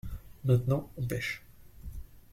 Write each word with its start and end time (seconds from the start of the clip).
Maintenant 0.45 0.89
on 0.97 1.05
pêche. 1.05 1.43